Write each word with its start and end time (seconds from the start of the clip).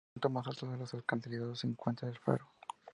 En 0.01 0.07
el 0.07 0.13
punto 0.21 0.29
más 0.31 0.47
alto 0.47 0.65
de 0.65 0.77
los 0.77 0.95
acantilados 0.95 1.59
se 1.59 1.67
encuentra 1.67 2.09
el 2.09 2.17
faro. 2.17 2.49